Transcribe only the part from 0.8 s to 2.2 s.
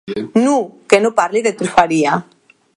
que non parli de trufaria.